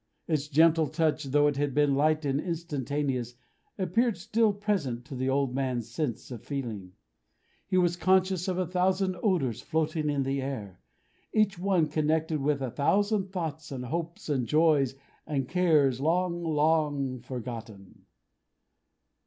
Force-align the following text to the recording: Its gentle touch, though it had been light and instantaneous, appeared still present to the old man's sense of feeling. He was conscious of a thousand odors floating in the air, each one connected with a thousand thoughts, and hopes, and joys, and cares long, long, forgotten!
Its 0.27 0.47
gentle 0.47 0.87
touch, 0.87 1.25
though 1.25 1.45
it 1.45 1.57
had 1.57 1.75
been 1.75 1.93
light 1.93 2.25
and 2.25 2.41
instantaneous, 2.41 3.35
appeared 3.77 4.17
still 4.17 4.51
present 4.51 5.05
to 5.05 5.13
the 5.13 5.29
old 5.29 5.53
man's 5.53 5.91
sense 5.91 6.31
of 6.31 6.43
feeling. 6.43 6.93
He 7.67 7.77
was 7.77 7.97
conscious 7.97 8.47
of 8.47 8.57
a 8.57 8.65
thousand 8.65 9.15
odors 9.21 9.61
floating 9.61 10.09
in 10.09 10.23
the 10.23 10.41
air, 10.41 10.79
each 11.35 11.59
one 11.59 11.85
connected 11.87 12.41
with 12.41 12.63
a 12.63 12.71
thousand 12.71 13.31
thoughts, 13.31 13.71
and 13.71 13.85
hopes, 13.85 14.27
and 14.27 14.47
joys, 14.47 14.95
and 15.27 15.47
cares 15.47 16.01
long, 16.01 16.43
long, 16.43 17.19
forgotten! 17.19 18.05